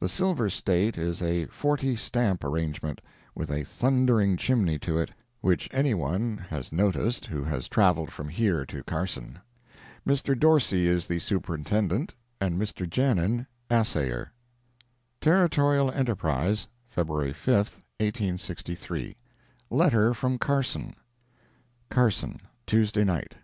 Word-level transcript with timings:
The 0.00 0.06
Silver 0.10 0.50
State 0.50 0.98
is 0.98 1.22
a 1.22 1.46
forty 1.46 1.96
stamp 1.96 2.44
arrangement, 2.44 3.00
with 3.34 3.50
a 3.50 3.64
thundering 3.64 4.36
chimney 4.36 4.78
to 4.80 4.98
it, 4.98 5.12
which 5.40 5.66
any 5.72 5.94
one 5.94 6.44
has 6.50 6.74
noticed 6.74 7.24
who 7.24 7.42
has 7.44 7.70
traveled 7.70 8.12
from 8.12 8.28
here 8.28 8.66
to 8.66 8.82
Carson. 8.84 9.38
Mr. 10.06 10.38
Dorsey 10.38 10.86
is 10.86 11.06
the 11.06 11.18
superintendent, 11.20 12.14
and 12.38 12.60
Mr. 12.60 12.86
Janin 12.86 13.46
assayer. 13.70 14.30
Territorial 15.22 15.90
Enterprise, 15.90 16.68
February 16.90 17.32
5, 17.32 17.54
1863 17.56 19.16
LETTER 19.70 20.12
FROM 20.12 20.36
CARSON 20.36 20.96
CARSON, 21.88 22.40
Tuesday 22.66 23.04
Night. 23.04 23.36